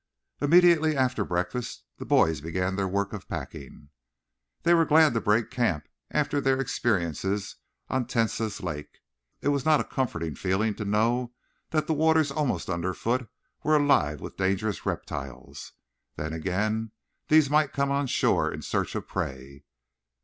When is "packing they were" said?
3.29-4.83